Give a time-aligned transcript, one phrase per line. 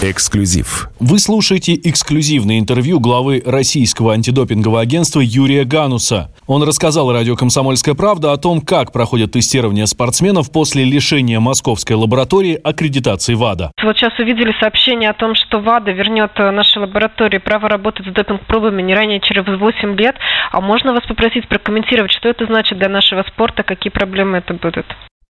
[0.00, 0.90] Эксклюзив.
[1.00, 6.30] Вы слушаете эксклюзивное интервью главы российского антидопингового агентства Юрия Гануса.
[6.46, 12.54] Он рассказал радио «Комсомольская правда» о том, как проходит тестирование спортсменов после лишения московской лаборатории
[12.62, 13.72] аккредитации ВАДА.
[13.82, 18.12] Вот сейчас увидели сообщение о том, что ВАДА вернет э, нашей лаборатории право работать с
[18.12, 20.14] допинг-пробами не ранее через 8 лет.
[20.52, 24.86] А можно вас попросить прокомментировать, что это значит для нашего спорта, какие проблемы это будут?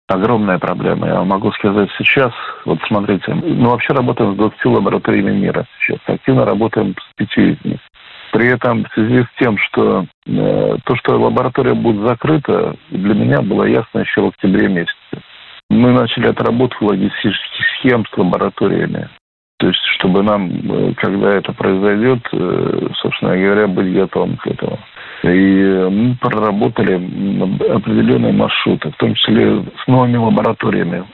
[0.07, 1.07] Огромная проблема.
[1.07, 2.31] Я могу сказать сейчас,
[2.65, 5.99] вот смотрите, мы вообще работаем с 20 лабораториями мира сейчас.
[6.05, 7.79] Активно работаем с пятью из них.
[8.31, 13.41] При этом в связи с тем, что э, то, что лаборатория будет закрыта, для меня
[13.41, 15.23] было ясно еще в октябре месяце.
[15.69, 19.09] Мы начали отработку логистических схем с лабораториями.
[19.59, 24.79] То есть, чтобы нам, э, когда это произойдет, э, собственно говоря, быть готовым к этому.
[25.27, 26.95] И мы проработали
[27.69, 31.05] определенные маршруты, в том числе с новыми лабораториями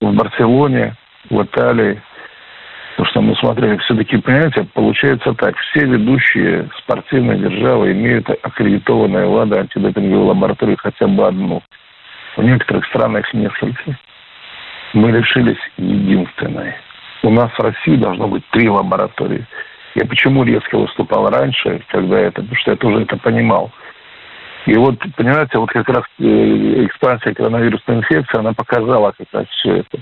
[0.00, 0.94] в Барселоне,
[1.30, 2.00] в Италии.
[2.96, 5.56] Потому что мы смотрели, все-таки, понимаете, получается так.
[5.56, 11.62] Все ведущие спортивные державы имеют аккредитованные ЛАДА антидопинговые лаборатории хотя бы одну.
[12.36, 13.98] В некоторых странах несколько.
[14.92, 16.74] Мы лишились единственной.
[17.22, 19.46] У нас в России должно быть три лаборатории–
[19.96, 23.72] я почему резко выступал раньше, когда это, потому что я тоже это понимал.
[24.66, 29.76] И вот, понимаете, вот как раз э, экспансия коронавирусной инфекции, она показала как раз все
[29.76, 29.98] это.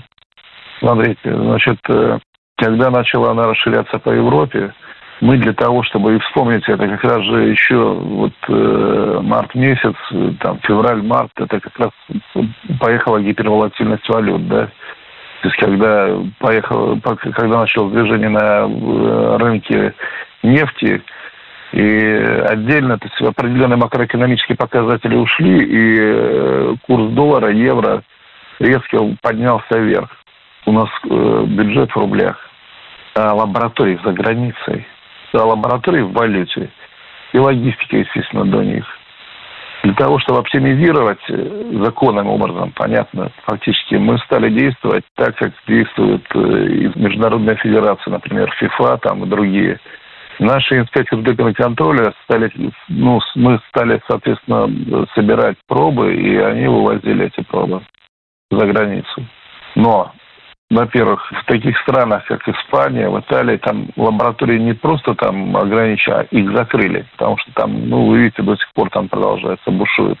[0.79, 2.19] Смотрите, значит, э,
[2.57, 4.73] когда начала она расширяться по Европе,
[5.21, 9.95] мы для того, чтобы и вспомнить это как раз же еще вот э, март месяц,
[10.41, 11.91] там февраль-март, это как раз
[12.79, 14.69] поехала гиперволатильность валют, да,
[15.45, 19.93] то когда поехал, когда началось движение на э, рынке
[20.43, 21.01] нефти,
[21.71, 21.99] и
[22.47, 28.03] отдельно то есть определенные макроэкономические показатели ушли, и э, курс доллара, евро
[28.59, 30.09] резко поднялся вверх.
[30.65, 32.37] У нас э, бюджет в рублях,
[33.15, 34.87] а лаборатории за границей,
[35.33, 36.69] а лаборатории в валюте
[37.33, 38.85] и логистика, естественно, до них–
[39.85, 46.25] для того, чтобы оптимизировать э, законным образом, понятно, фактически мы стали действовать так, как действуют
[46.33, 49.79] э, из Международной Федерации, например, ФИФА там и другие.
[50.39, 52.51] Наши инспекторы допингового контроля стали,
[52.89, 57.81] ну, мы стали, соответственно, собирать пробы, и они вывозили эти пробы
[58.49, 59.23] за границу.
[59.75, 60.11] Но
[60.75, 66.23] во-первых, в таких странах, как Испания, в Италии, там лаборатории не просто там ограничены, а
[66.23, 70.17] их закрыли, потому что там, ну, вы видите, до сих пор там продолжается, бушует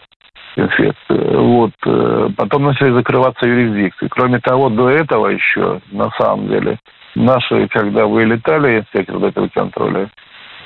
[0.55, 1.37] инфекция.
[1.37, 1.71] Вот.
[1.85, 4.07] Э, потом начали закрываться юрисдикции.
[4.07, 6.77] Кроме того, до этого еще, на самом деле,
[7.15, 10.09] наши, когда вылетали инспекторы этого контроля,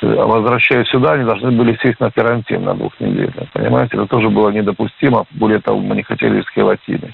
[0.01, 3.33] э, возвращаясь сюда, они должны были сесть на карантин на двух недель.
[3.53, 5.25] Понимаете, это тоже было недопустимо.
[5.31, 7.13] Более того, мы не хотели рисковать ими.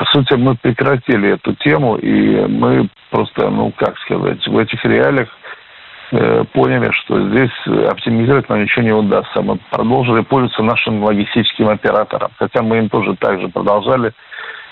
[0.00, 5.28] По сути, мы прекратили эту тему, и мы просто, ну, как сказать, в этих реалиях
[6.12, 7.50] э, поняли, что здесь
[7.86, 9.42] оптимизировать нам ничего не удастся.
[9.42, 14.14] Мы продолжили пользоваться нашим логистическим оператором, хотя мы им тоже также продолжали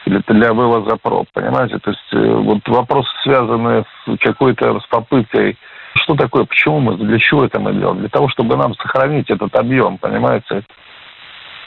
[0.06, 1.76] для, для вывоза проб, понимаете?
[1.76, 5.58] То есть э, вот вопросы, связанные с какой-то с попыткой
[5.94, 7.98] что такое, почему мы, для чего это мы делаем?
[7.98, 10.62] Для того, чтобы нам сохранить этот объем, понимаете?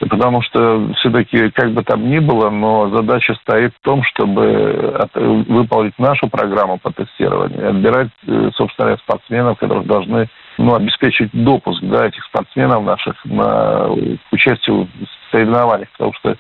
[0.09, 5.97] Потому что все-таки, как бы там ни было, но задача стоит в том, чтобы выполнить
[5.99, 12.23] нашу программу по тестированию, отбирать, э, собственно спортсменов, которые должны ну, обеспечить допуск да, этих
[12.25, 13.89] спортсменов наших на
[14.31, 15.89] участие в соревнованиях.
[15.91, 16.35] Потому что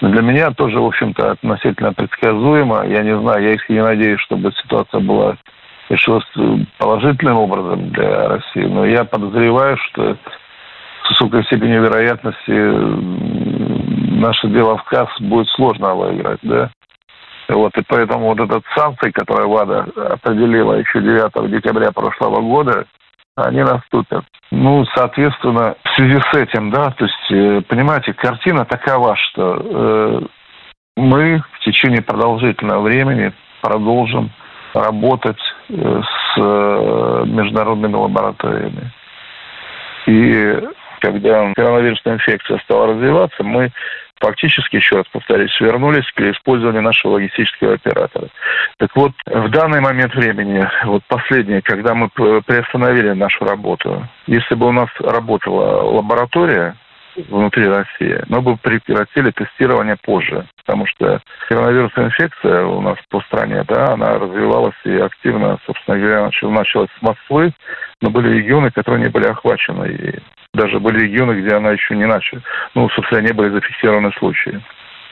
[0.00, 2.86] для меня тоже, в общем-то, относительно предсказуемо.
[2.86, 5.36] Я не знаю, я искренне надеюсь, чтобы ситуация была
[5.90, 6.24] решилась
[6.78, 8.64] положительным образом для России.
[8.64, 10.16] Но я подозреваю, что
[11.04, 12.50] с высокой степенью вероятности
[14.20, 16.70] наше дело в КАС будет сложно выиграть, да.
[17.48, 22.86] Вот, и поэтому вот этот санкции, которые ВАДА определила еще 9 декабря прошлого года,
[23.36, 24.24] они наступят.
[24.50, 30.20] Ну, соответственно, в связи с этим, да, то есть, э, понимаете, картина такова, что э,
[30.96, 34.30] мы в течение продолжительного времени продолжим
[34.74, 38.90] работать э, с э, международными лабораториями.
[40.06, 40.58] И
[41.02, 43.70] когда коронавирусная инфекция стала развиваться, мы
[44.20, 48.28] фактически, еще раз повторюсь, вернулись к использованию нашего логистического оператора.
[48.78, 54.68] Так вот, в данный момент времени, вот последнее, когда мы приостановили нашу работу, если бы
[54.68, 56.76] у нас работала лаборатория,
[57.16, 63.64] внутри России, мы бы прекратили тестирование позже, потому что коронавирусная инфекция у нас по стране,
[63.68, 67.52] да, она развивалась и активно, собственно говоря, началась с Москвы,
[68.00, 70.18] но были регионы, которые не были охвачены, и
[70.54, 72.42] даже были регионы, где она еще не начала,
[72.74, 74.60] ну, собственно, не были зафиксированы случаи.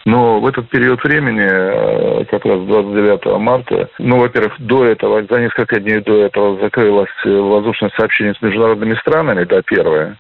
[0.07, 5.41] Но в этот период времени, э, как раз 29 марта, ну, во-первых, до этого, за
[5.41, 10.17] несколько дней до этого закрылось э, воздушное сообщение с международными странами, да, первое.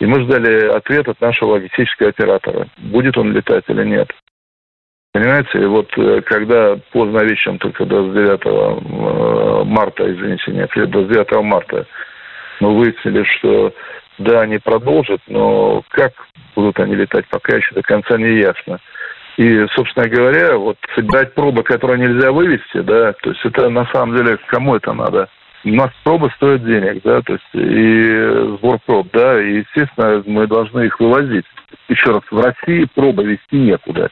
[0.00, 4.10] И мы ждали ответ от нашего логистического оператора, будет он летать или нет.
[5.12, 11.86] Понимаете, и вот э, когда поздно вечером, только 29 марта, извините, нет, 29 марта,
[12.58, 13.72] мы выяснили, что
[14.18, 16.12] да, они продолжат, но как
[16.56, 18.80] будут они летать, пока еще до конца не ясно.
[19.36, 24.16] И, собственно говоря, вот собирать пробы, которые нельзя вывести, да, то есть это на самом
[24.16, 25.28] деле кому это надо?
[25.64, 30.46] У нас пробы стоят денег, да, то есть и сбор проб, да, и, естественно, мы
[30.46, 31.46] должны их вывозить.
[31.88, 34.10] Еще раз, в России пробы вести некуда.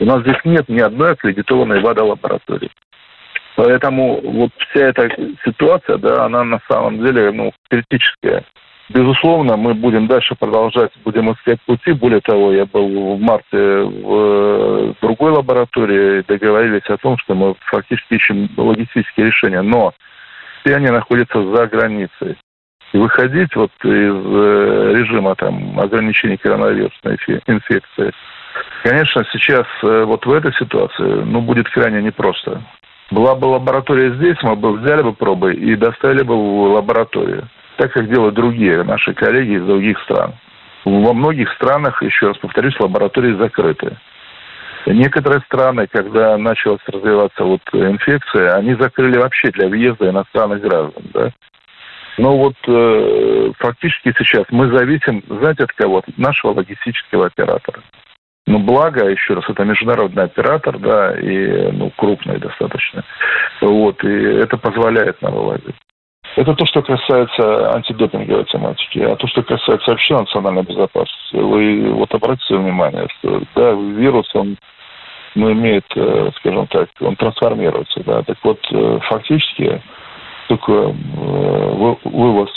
[0.00, 2.70] У нас здесь нет ни одной аккредитованной водолаборатории.
[3.56, 5.10] Поэтому вот вся эта
[5.44, 8.44] ситуация, да, она на самом деле, ну, критическая.
[8.88, 11.92] Безусловно, мы будем дальше продолжать, будем искать пути.
[11.92, 17.54] Более того, я был в марте в э, другой лаборатории, договорились о том, что мы
[17.60, 19.62] фактически ищем логистические решения.
[19.62, 19.92] Но
[20.60, 22.36] все они находятся за границей.
[22.92, 28.12] И выходить вот из э, режима там, ограничений коронавирусной инфекции,
[28.82, 32.62] конечно, сейчас э, вот в этой ситуации ну, будет крайне непросто.
[33.12, 37.48] Была бы лаборатория здесь, мы бы взяли бы пробы и доставили бы в лабораторию
[37.80, 40.34] так как делают другие наши коллеги из других стран.
[40.84, 43.96] Во многих странах, еще раз повторюсь, лаборатории закрыты.
[44.86, 51.02] Некоторые страны, когда началась развиваться вот инфекция, они закрыли вообще для въезда иностранных граждан.
[51.12, 51.30] Да?
[52.18, 55.98] Но вот э, фактически сейчас мы зависим, знаете, от кого?
[55.98, 57.80] От нашего логистического оператора.
[58.46, 63.04] Но благо, еще раз, это международный оператор, да, и ну, крупный достаточно.
[63.60, 65.76] Вот, и это позволяет нам вывозить.
[66.36, 68.98] Это то, что касается антидопинговой тематики.
[69.00, 74.56] А то, что касается вообще национальной безопасности, вы вот обратите внимание, что да, вирус, он
[75.34, 78.02] ну, имеет, э, скажем так, он трансформируется.
[78.04, 78.22] Да.
[78.22, 79.80] Так вот, э, фактически
[80.50, 82.50] только э, вывоз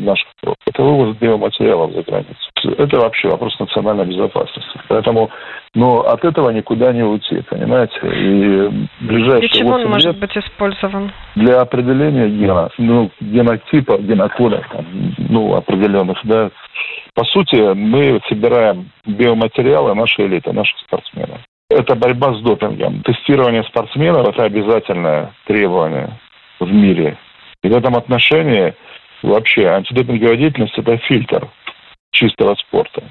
[0.00, 0.56] наших проб.
[0.66, 2.50] Это вывоз биоматериалов за границу.
[2.76, 4.78] Это вообще вопрос национальной безопасности.
[4.88, 5.30] Поэтому,
[5.74, 7.98] но от этого никуда не уйти, понимаете?
[8.02, 11.12] И ближайшие Для чего он может быть использован?
[11.36, 14.84] Для определения гена, ну, генотипа, генокода, там,
[15.16, 16.50] ну, определенных, да.
[17.14, 21.40] По сути, мы собираем биоматериалы нашей элиты, наших спортсменов.
[21.70, 23.02] Это борьба с допингом.
[23.02, 26.10] Тестирование спортсменов– это обязательное требование
[26.60, 27.16] в мире.
[27.62, 28.74] И в этом отношении
[29.22, 31.48] вообще антидопинговая деятельность– это фильтр
[32.12, 33.02] чистого спорта.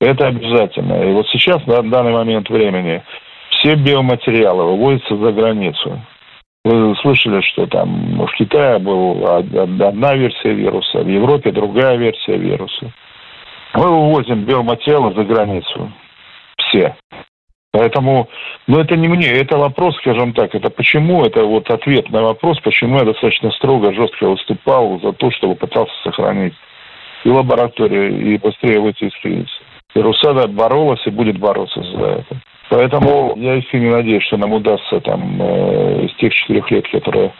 [0.00, 1.02] Это обязательно.
[1.02, 3.02] И вот сейчас, на данный момент времени,
[3.50, 6.00] все биоматериалы выводятся за границу.
[6.64, 12.92] Вы слышали, что там в Китае была одна версия вируса, в Европе другая версия вируса.
[13.74, 15.92] Мы вывозим биоматериалы за границу.
[16.58, 16.96] Все.
[17.76, 18.30] Поэтому,
[18.66, 22.58] ну это не мне, это вопрос, скажем так, это почему, это вот ответ на вопрос,
[22.60, 26.54] почему я достаточно строго, жестко выступал за то, чтобы пытался сохранить
[27.24, 29.60] и лабораторию, и быстрее выйти из кризиса.
[29.94, 32.40] И Русада боролась и будет бороться за это.
[32.70, 37.30] Поэтому я искренне надеюсь, что нам удастся там э, из тех четырех лет, которые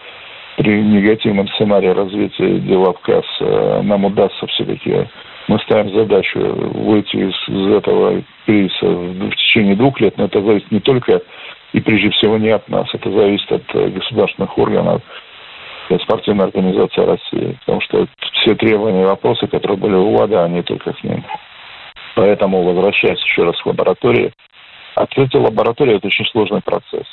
[0.58, 5.08] при негативном сценарии развития дела в КАС, э, нам удастся все-таки
[5.48, 10.42] мы ставим задачу выйти из, из этого кризиса в, в течение двух лет, но это
[10.42, 11.22] зависит не только
[11.72, 15.02] и прежде всего не от нас, это зависит от э, государственных органов
[15.90, 20.62] и спортивной организации России, потому что все требования и вопросы, которые были у ВАДА, они
[20.62, 21.24] только к ним.
[22.16, 24.32] Поэтому, возвращаясь еще раз к лаборатории,
[24.94, 27.06] открытие лаборатории– это очень сложный процесс.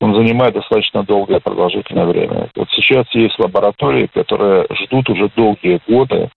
[0.00, 2.48] Он занимает достаточно долгое продолжительное время.
[2.56, 6.30] Вот сейчас есть лаборатории, которые ждут уже долгие годы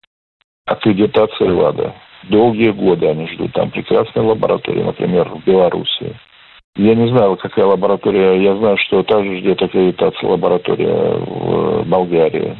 [0.70, 1.94] аккредитации ВАДА.
[2.24, 3.52] Долгие годы они ждут.
[3.52, 6.14] Там прекрасная лаборатория, например, в Беларуси.
[6.76, 8.40] Я не знаю, какая лаборатория.
[8.40, 12.56] Я знаю, что также ждет аккредитация лаборатория в Болгарии,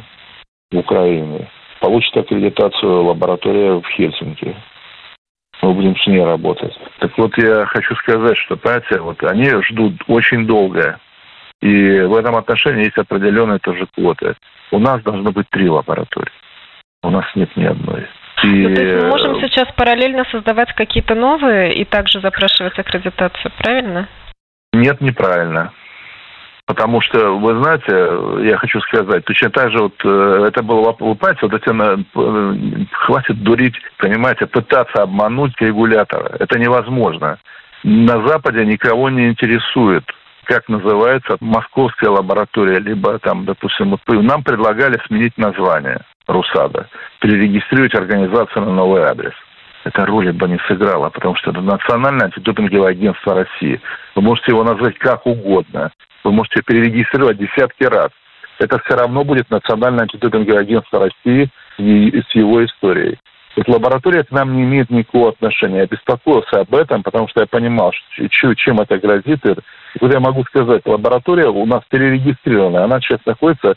[0.71, 1.47] в Украине.
[1.79, 4.55] Получит аккредитацию лаборатория в Хельсинки.
[5.61, 6.77] Мы будем с ней работать.
[6.99, 10.99] Так вот, я хочу сказать, что, понимаете, вот они ждут очень долго.
[11.61, 14.35] И в этом отношении есть определенные тоже квоты.
[14.71, 16.31] У нас должно быть три лаборатории.
[17.03, 18.07] У нас нет ни одной.
[18.43, 18.47] И...
[18.47, 24.07] Ну, то есть мы можем сейчас параллельно создавать какие-то новые и также запрашивать аккредитацию, правильно?
[24.73, 25.71] Нет, неправильно.
[26.65, 31.15] Потому что, вы знаете, я хочу сказать, точно так же вот э, это было вы
[31.15, 36.35] понимаете, вот эти, э, хватит дурить, понимаете, пытаться обмануть регулятора.
[36.39, 37.39] Это невозможно.
[37.83, 40.03] На Западе никого не интересует
[40.45, 46.87] как называется московская лаборатория, либо там, допустим, нам предлагали сменить название РУСАДА,
[47.19, 49.33] перерегистрировать организацию на новый адрес.
[49.83, 53.81] эта роли бы не сыграла, потому что это Национальное антидопинговое агентство России.
[54.15, 55.91] Вы можете его назвать как угодно.
[56.23, 58.09] Вы можете перерегистрировать десятки раз.
[58.59, 63.17] Это все равно будет Национальное антидопинговое агентство России с его историей.
[63.55, 65.79] Вот лаборатория к нам не имеет никакого отношения.
[65.79, 67.91] Я беспокоился об этом, потому что я понимал,
[68.55, 69.45] чем это грозит.
[69.45, 69.55] И
[69.99, 72.85] вот я могу сказать, лаборатория у нас перерегистрирована.
[72.85, 73.75] Она сейчас находится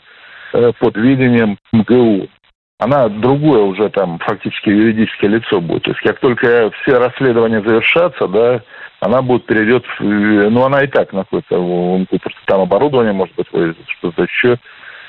[0.53, 2.29] э, под видением МГУ.
[2.77, 5.83] Она другое уже там фактически юридическое лицо будет.
[5.83, 8.61] То есть как только все расследования завершатся, да,
[8.99, 13.47] она будет перейдет, ну она и так находится, в, просто там оборудование может быть
[13.97, 14.57] что-то еще.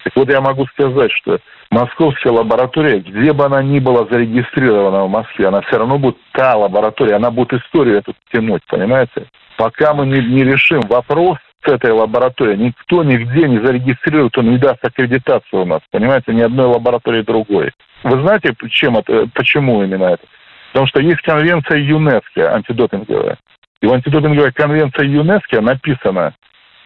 [0.04, 1.38] Так вот я могу сказать, что
[1.72, 6.54] московская лаборатория, где бы она ни была зарегистрирована в Москве, она все равно будет та
[6.54, 9.26] лаборатория, она будет историю эту тянуть, понимаете?
[9.56, 14.58] Пока мы не, не решим вопрос с этой лабораторией, никто нигде не зарегистрирует, он не
[14.58, 17.72] даст аккредитацию у нас, понимаете, ни одной лаборатории другой.
[18.04, 20.24] Вы знаете, чем это, почему именно это?
[20.72, 23.38] Потому что есть конвенция ЮНЕСКО антидопинговая.
[23.80, 26.34] И в антидопинговой конвенции ЮНЕСКО написано,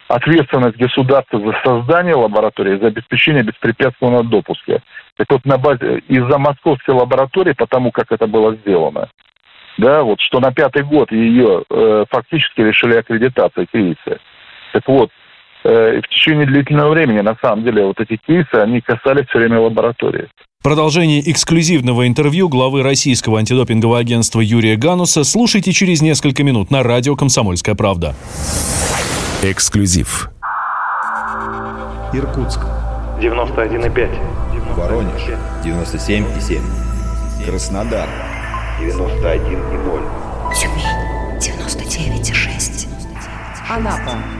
[0.09, 4.81] ответственность государства за создание лаборатории, за обеспечение беспрепятственного допуска.
[5.17, 9.09] Так вот, на базе из-за московской лаборатории, потому как это было сделано,
[9.79, 14.21] да, вот что на пятый год ее э, фактически лишили аккредитации кейсы.
[14.73, 15.11] Так вот,
[15.65, 19.61] э, в течение длительного времени, на самом деле, вот эти кейсы, они касались все время
[19.61, 20.29] лаборатории.
[20.62, 27.17] Продолжение эксклюзивного интервью главы российского антидопингового агентства Юрия Гануса слушайте через несколько минут на радио
[27.17, 28.15] «Комсомольская правда».
[29.43, 30.29] Эксклюзив.
[32.12, 32.61] Иркутск.
[33.21, 34.11] 91,5.
[34.77, 35.23] Воронеж.
[35.65, 36.61] 97,7.
[37.47, 38.07] Краснодар.
[38.81, 40.55] 91,0.
[40.55, 41.11] Тюмень.
[41.39, 42.87] 99,6.
[43.71, 44.39] Анапа.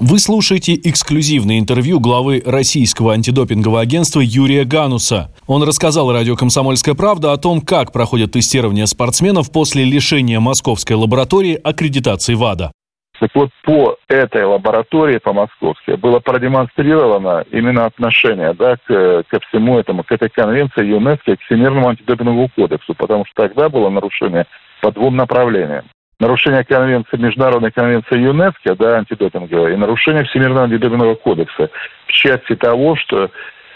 [0.00, 5.34] Вы слушаете эксклюзивное интервью главы российского антидопингового агентства Юрия Гануса.
[5.48, 11.58] Он рассказал радио «Комсомольская правда» о том, как проходит тестирование спортсменов после лишения московской лаборатории
[11.60, 12.70] аккредитации ВАДА.
[13.18, 19.80] Так вот, по этой лаборатории, по московской, было продемонстрировано именно отношение да, к, ко всему
[19.80, 24.46] этому, к этой конвенции ЮНЕСКО, к Всемирному антидопинговому кодексу, потому что тогда было нарушение
[24.80, 25.86] по двум направлениям.
[26.20, 31.70] Нарушение конвенции, международной конвенции ЮНЕСКО, да, антидопинговой, и нарушение Всемирного антидопингового кодекса
[32.06, 33.30] в части того, что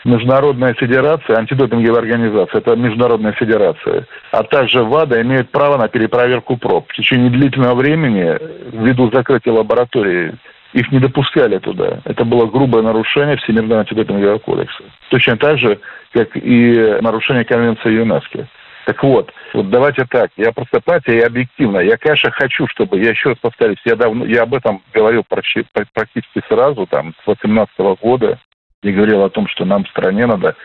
[0.05, 6.89] Международная федерация, антидопинговая организация, это международная федерация, а также ВАДА имеют право на перепроверку проб.
[6.89, 8.37] В течение длительного времени,
[8.73, 10.35] ввиду закрытия лаборатории,
[10.73, 12.01] их не допускали туда.
[12.05, 14.83] Это было грубое нарушение Всемирного антидопингового кодекса.
[15.11, 15.79] Точно так же,
[16.13, 18.49] как и нарушение Конвенции ЮНЕСКО.
[18.85, 23.11] Так вот, вот давайте так, я просто, понимаете, я объективно, я, конечно, хочу, чтобы, я
[23.11, 28.41] еще раз повторюсь, я, давно, я об этом говорил практически сразу, там, с 18 года,
[28.83, 30.57] и говорил о том, что нам в стране надо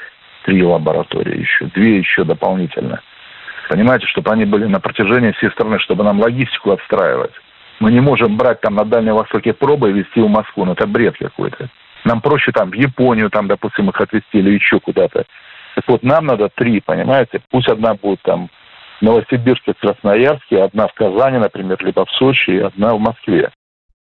[0.45, 3.01] три лаборатории еще, две еще дополнительно.
[3.69, 7.33] Понимаете, чтобы они были на протяжении всей страны, чтобы нам логистику отстраивать.
[7.79, 10.65] Мы не можем брать там на Дальнем Востоке пробы и везти в Москву.
[10.65, 11.69] Ну, это бред какой-то.
[12.05, 15.25] Нам проще там в Японию, там, допустим, их отвезти или еще куда-то.
[15.77, 17.39] Так вот, нам надо три, понимаете?
[17.51, 18.49] Пусть одна будет там
[18.99, 23.51] в Новосибирске, Красноярске, одна в Казани, например, либо в Сочи, и одна в Москве.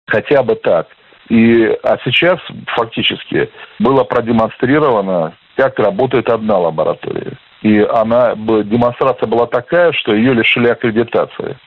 [0.07, 0.87] Хотя бы так–
[1.29, 3.49] и, а сейчас фактически
[3.79, 7.37] было продемонстрировано, как работает одна лаборатория.
[7.61, 11.57] И она, демонстрация была такая, что ее лишили аккредитации.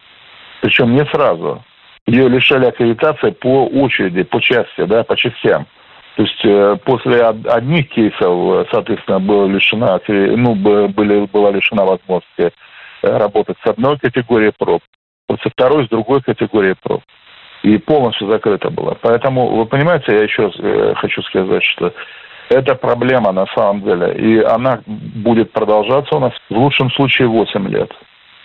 [0.60, 1.64] Причем не сразу.
[2.06, 5.66] Ее лишали аккредитации по очереди, по части, да, по частям.
[6.16, 12.52] То есть э, после одних кейсов, соответственно, была лишена, ну, были, была лишена возможности
[13.02, 14.80] э, работать с одной категорией проб,
[15.28, 17.02] со второй, с другой категорией проб
[17.62, 18.94] и полностью закрыта была.
[19.02, 21.92] Поэтому, вы понимаете, я еще э, хочу сказать, что
[22.48, 27.68] это проблема на самом деле, и она будет продолжаться у нас в лучшем случае 8
[27.68, 27.92] лет.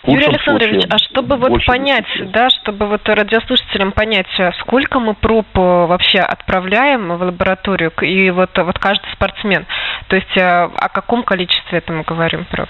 [0.04, 4.26] Юрий Александрович, а чтобы вот понять, да, чтобы вот радиослушателям понять,
[4.60, 9.64] сколько мы проб э, вообще отправляем в лабораторию, и вот, вот каждый спортсмен,
[10.08, 12.68] то есть э, о каком количестве это мы говорим проб?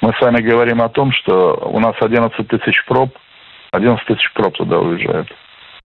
[0.00, 3.16] Мы с вами говорим о том, что у нас 11 тысяч проб,
[3.70, 5.28] 11 тысяч проб туда уезжает.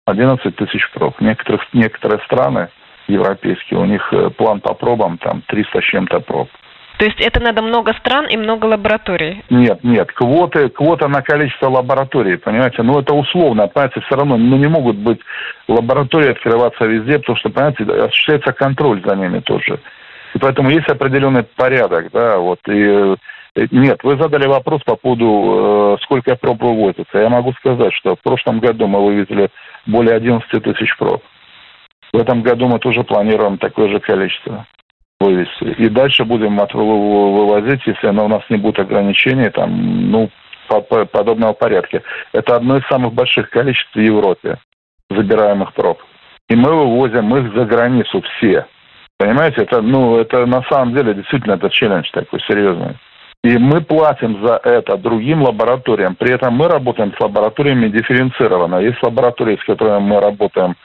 [0.05, 1.19] 11 тысяч проб.
[1.21, 2.69] Некоторых, некоторые страны
[3.07, 6.49] европейские, у них э, план по пробам там 300 с чем-то проб.
[6.99, 9.41] То есть это надо много стран и много лабораторий?
[9.49, 10.11] Нет, нет.
[10.11, 12.83] Квоты, квота на количество лабораторий, понимаете?
[12.83, 15.21] Ну, это условно, понимаете, все равно ну, не могут быть
[15.69, 19.79] лаборатории открываться везде, потому что, понимаете, осуществляется контроль за ними тоже.
[20.35, 23.15] И поэтому есть определенный порядок, да, вот, и э,
[23.71, 27.17] нет, вы задали вопрос по поводу, э, сколько проб вывозится.
[27.17, 29.49] Я могу сказать, что в прошлом году мы вывезли
[29.85, 31.23] более 11 тысяч проб.
[32.11, 34.65] В этом году мы тоже планируем такое же количество
[35.19, 35.65] вывести.
[35.77, 40.29] И дальше будем вывозить, если у нас не будет ограничений, там, ну,
[40.67, 42.01] по, по подобного порядка.
[42.31, 44.57] Это одно из самых больших количеств в Европе
[45.09, 45.99] забираемых проб.
[46.47, 48.65] И мы вывозим их за границу все.
[49.17, 52.95] Понимаете, это, ну, это на самом деле действительно это челлендж такой серьезный.
[53.43, 56.15] И мы платим за это другим лабораториям.
[56.15, 58.77] При этом мы работаем с лабораториями дифференцированно.
[58.77, 60.75] Есть лаборатории, с которыми мы работаем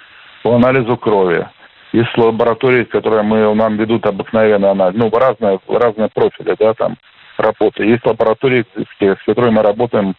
[0.42, 1.46] по анализу крови.
[1.94, 4.98] Есть лаборатории, которые мы, нам ведут обыкновенно анализ.
[4.98, 6.96] Ну, разные, разные профили, да, там,
[7.38, 7.84] работы.
[7.84, 8.64] Есть лаборатории,
[8.98, 10.16] с которыми мы работаем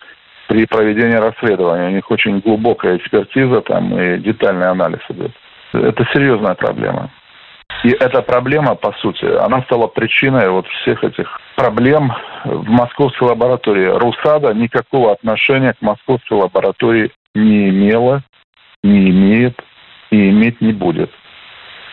[0.48, 1.88] при проведении расследования.
[1.88, 5.32] У них очень глубокая экспертиза там и детальный анализ идет.
[5.74, 7.12] Это серьезная проблема.
[7.84, 11.28] И эта проблема, по сути, она стала причиной вот всех этих
[11.58, 12.14] проблем
[12.46, 13.88] в московской лаборатории.
[13.88, 18.24] РУСАДА никакого отношения к московской лаборатории не имела,
[18.82, 19.62] не имеет
[20.10, 21.12] и иметь не будет.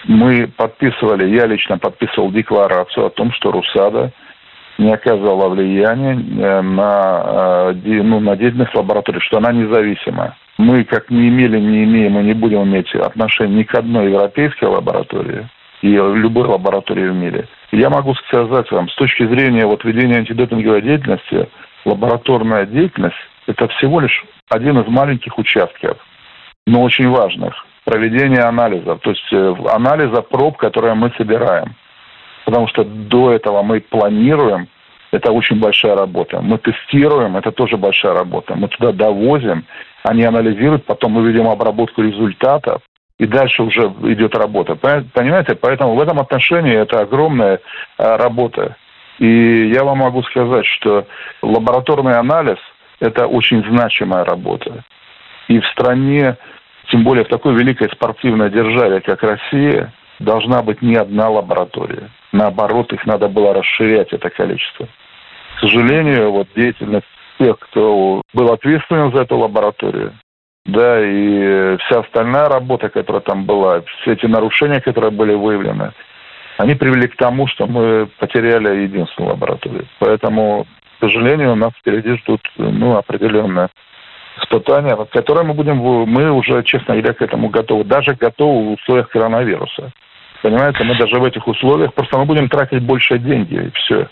[0.04, 4.12] Мы подписывали, я лично подписывал декларацию о том, что РУСАДА
[4.78, 10.36] не оказывала влияния э, на, э, ну, на деятельность лаборатории, что она независима.
[10.58, 14.64] Мы как не имели, не имеем и не будем иметь отношения ни к одной европейской
[14.64, 15.48] лаборатории
[15.82, 17.48] и любой лаборатории в мире.
[17.70, 21.48] Я могу сказать вам, с точки зрения вот ведения антидопинговой деятельности,
[21.84, 23.16] лабораторная деятельность–
[23.46, 25.98] это всего лишь один из маленьких участков,
[26.66, 27.54] но очень важных
[27.84, 31.74] проведения анализов, то есть э, анализа проб, которые мы собираем.
[32.44, 34.68] Потому что до этого мы планируем,
[35.10, 36.40] это очень большая работа.
[36.40, 38.54] Мы тестируем, это тоже большая работа.
[38.54, 39.64] Мы туда довозим,
[40.04, 42.82] они анализируют, потом мы ведем обработку результатов,
[43.18, 44.74] и дальше уже идет работа.
[44.74, 45.54] Понимаете?
[45.54, 47.60] Поэтому в этом отношении это огромная
[47.98, 48.76] э, работа.
[49.18, 51.06] И я вам могу сказать, что
[51.42, 52.58] лабораторный анализ–
[53.00, 54.82] это очень значимая работа.
[55.48, 56.36] И в стране
[56.90, 62.10] тем более в такой великой спортивной державе, как Россия, должна быть не одна лаборатория.
[62.32, 64.86] Наоборот, их надо было расширять, это количество.
[65.56, 67.06] К сожалению, вот деятельность
[67.38, 70.12] тех, кто был ответственен за эту лабораторию,
[70.64, 75.92] да, и вся остальная работа, которая там была, все эти нарушения, которые были выявлены,
[76.58, 79.86] они привели к тому, что мы потеряли единственную лабораторию.
[79.98, 80.66] Поэтому,
[80.98, 83.68] к сожалению, у нас впереди ждут ну, определенные
[84.40, 87.84] испытания, которые мы будем, мы уже, честно говоря, к этому готовы.
[87.84, 89.92] Даже готовы в условиях коронавируса.
[90.42, 94.08] Понимаете, мы даже в этих условиях, просто мы будем тратить больше деньги, и все.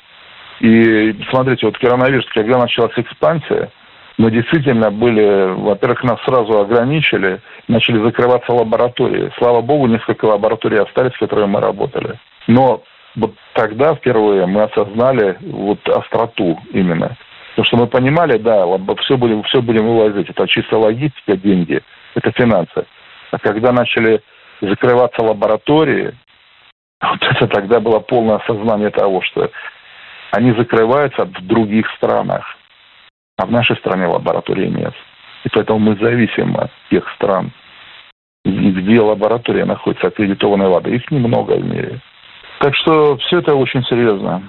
[0.61, 3.71] И смотрите, вот коронавирус, когда началась экспансия,
[4.19, 9.33] мы действительно были, во-первых, нас сразу ограничили, начали закрываться лаборатории.
[9.39, 12.19] Слава богу, несколько лабораторий остались, с которыми мы работали.
[12.47, 12.83] Но
[13.17, 17.17] вот тогда впервые мы осознали вот остроту именно.
[17.51, 18.65] Потому что мы понимали, да,
[19.01, 20.31] все будем, все будем вывозить.
[20.31, 21.83] Это чисто логистика, деньги,
[22.15, 22.87] это финансы.
[23.31, 24.23] А когда начали
[24.61, 26.15] закрываться лаборатории,
[27.03, 29.51] вот это тогда было полное осознание того, что
[30.33, 32.45] они закрываются в других странах,
[33.37, 34.95] а в нашей стране лаборатории нет.
[35.45, 37.53] И поэтому мы зависим от тех стран,
[38.45, 40.91] где лаборатория находится аккредитованной ВАДА.
[40.91, 42.01] Их немного в мире.
[42.61, 44.43] Так что все это очень серьезно.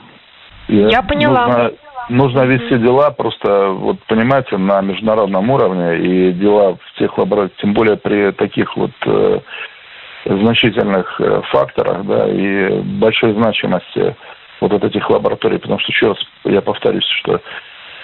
[0.67, 1.47] Я поняла.
[1.47, 1.71] Нужно,
[2.11, 7.73] нужно вести дела просто, вот понимаете, на международном уровне и дела в тех лабораториях, тем
[7.73, 9.39] более при таких вот э,
[10.25, 14.15] значительных э, факторах, да, и большой значимости
[14.59, 17.41] вот от этих лабораторий, потому что, еще раз я повторюсь, что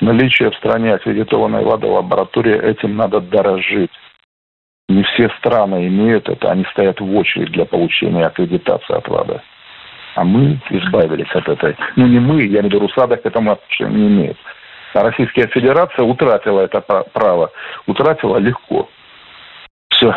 [0.02, 3.92] наличие в стране аккредитованной ВАДА лаборатории, этим надо дорожить.
[4.90, 9.44] Не все страны имеют это, они стоят в очередь для получения аккредитации от ВАДА.
[10.18, 11.76] А мы избавились от этой.
[11.96, 14.38] Ну, не мы, я имею в виду Русада к этому отношения не имеет.
[14.96, 16.82] А Российская Федерация утратила это
[17.14, 17.52] право.
[17.86, 18.90] Утратила легко.
[19.90, 20.12] Все.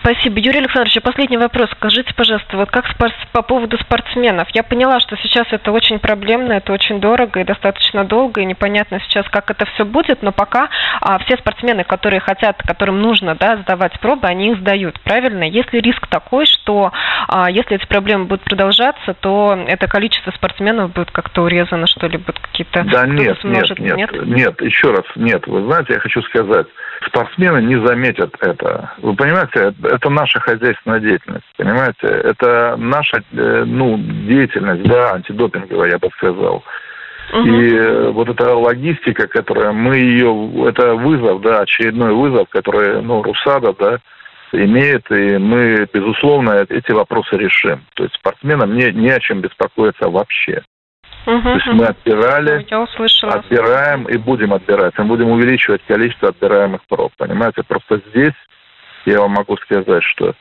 [0.00, 0.40] Спасибо.
[0.40, 1.70] Юрий Александрович, последний вопрос.
[1.72, 2.86] Скажите, пожалуйста, вот как
[3.32, 4.48] по поводу спортсменов?
[4.52, 9.00] Я поняла, что сейчас это очень проблемно, это очень дорого и достаточно долго, и непонятно
[9.00, 10.68] сейчас, как это все будет, но пока
[11.00, 15.44] а, все спортсмены, которые хотят, которым нужно да, сдавать пробы, они их сдают, правильно?
[15.44, 16.92] Есть ли риск такой, что
[17.28, 22.18] а, если эти проблемы будут продолжаться, то это количество спортсменов будет как-то урезано, что ли,
[22.18, 22.82] будут какие-то...
[22.84, 25.46] Да нет, нет, нет, нет, нет, еще раз, нет.
[25.46, 26.66] Вы знаете, я хочу сказать,
[27.06, 28.92] спортсмены не заметят это.
[28.98, 32.06] Вы понимаете, это наша хозяйственная деятельность, понимаете?
[32.06, 36.64] Это наша, э, ну, деятельность, да, антидопинговая, я бы сказал.
[37.32, 37.46] Угу.
[37.46, 43.22] И э, вот эта логистика, которая мы ее, это вызов, да, очередной вызов, который, ну,
[43.22, 43.98] Русада, да,
[44.52, 47.84] имеет, и мы, безусловно, эти вопросы решим.
[47.94, 50.62] То есть спортсменам не, не о чем беспокоиться вообще.
[51.26, 51.76] Угу, То есть угу.
[51.76, 53.34] мы отбирали, услышала.
[53.34, 54.96] отбираем и будем отбирать.
[54.96, 57.12] Мы будем увеличивать количество отбираемых проб.
[57.16, 58.34] Понимаете, просто здесь
[59.06, 60.34] я вам могу сказать, что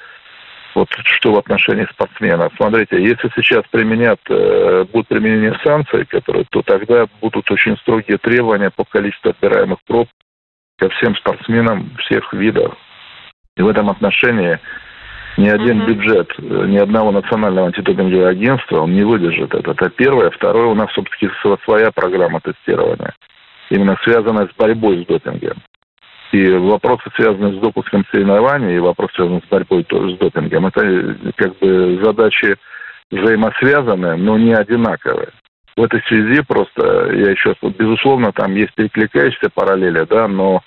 [0.75, 2.54] вот что в отношении спортсменов.
[2.58, 8.69] Смотрите, если сейчас применят, э, будут применение санкций, которые, то тогда будут очень строгие требования
[8.69, 10.10] по количеству отбираемых проб
[10.78, 12.75] ко всем спортсменам всех видов.
[13.56, 14.60] И в этом отношении
[15.38, 15.88] ни один uh-huh.
[15.88, 19.71] бюджет э, ни одного национального антидопингового агентства он не выдержит это.
[19.71, 20.30] Это первое.
[20.30, 21.30] Второе, у нас все-таки
[21.63, 23.13] своя программа тестирования,
[23.69, 25.58] именно связанная с борьбой с допингом.
[26.36, 31.15] И вопросы, связанные с допуском соревнований, и вопросы, связанные с борьбой с допингом, это э,
[31.38, 32.58] как бы задачи
[33.10, 35.30] взаимосвязанные, но не одинаковые.
[35.78, 40.62] В этой связи просто, я еще, безусловно, там есть перекликающиеся параллели, да, но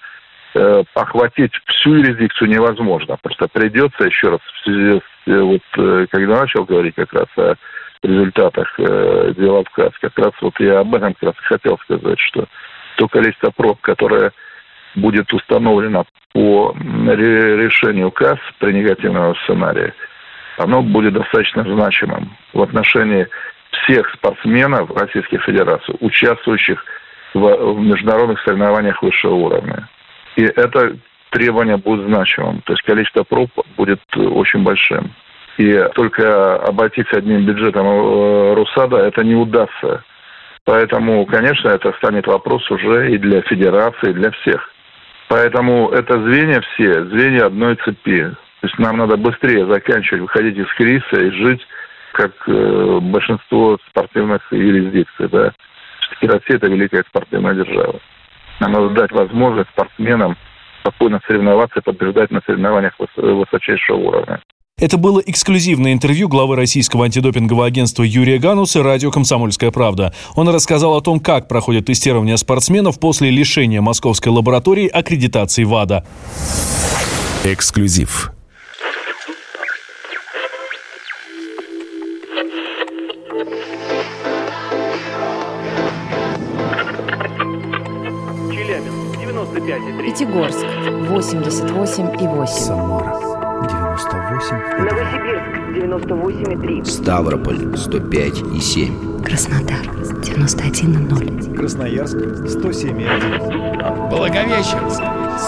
[0.55, 3.19] э, охватить всю юрисдикцию невозможно.
[3.21, 7.29] Просто придется еще раз в связи с, э, вот, э, когда начал говорить как раз
[7.37, 7.57] о
[8.03, 12.21] результатах э, дела в КАС, как раз вот я об этом как раз хотел сказать,
[12.21, 12.47] что
[12.97, 14.33] то количество проб, которое
[14.94, 19.92] будет установлено по решению КАС при негативном сценарии,
[20.59, 23.27] оно будет достаточно значимым в отношении
[23.70, 26.85] всех спортсменов Российской Федерации, участвующих
[27.35, 29.88] в, в международных соревнованиях высшего уровня.
[30.37, 30.96] И это
[31.31, 32.62] требование будет значимым.
[32.62, 35.12] То есть количество проб будет очень большим.
[35.59, 40.05] И только обойтись одним бюджетом э, Русада это не удастся.
[40.64, 44.70] Поэтому, конечно, это станет вопрос уже и для федерации, и для всех.
[45.29, 48.31] Поэтому это звенья все, звенья одной цепи.
[48.61, 51.67] То есть нам надо быстрее заканчивать, выходить из кризиса и жить,
[52.12, 55.29] как э, большинство спортивных юрисдикций.
[55.29, 55.53] Да?
[56.01, 58.01] Все-таки Россия– это великая спортивная держава.
[58.61, 60.37] Нам надо дать возможность спортсменам
[60.81, 64.41] спокойно соревноваться и побеждать на соревнованиях высочайшего уровня.
[64.79, 70.14] Это было эксклюзивное интервью главы российского антидопингового агентства Юрия Гануса радио «Комсомольская правда».
[70.37, 76.07] Он рассказал о том, как проходит тестирование спортсменов после лишения московской лаборатории аккредитации ВАДА.
[77.45, 78.33] Эксклюзив.
[90.05, 92.47] Пятигорск 88,8.
[92.47, 94.57] Самара 98.
[94.79, 96.85] Новосибирск 98,3.
[96.85, 99.23] Ставрополь 105,7.
[99.23, 99.87] Краснодар
[100.23, 101.57] 91,0.
[101.57, 104.09] Красноярск 107,1.
[104.11, 105.03] Благовещенск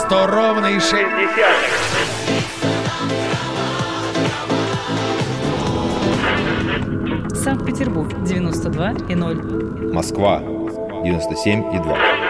[0.06, 0.94] 100 ровно и 6
[7.34, 9.92] Санкт-Петербург 92,0.
[9.92, 12.29] Москва 97,2.